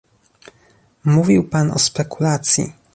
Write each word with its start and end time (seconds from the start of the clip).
Mówił 1.05 1.43
pan 1.49 1.71
o 1.71 1.79
spekulacji 1.79 2.73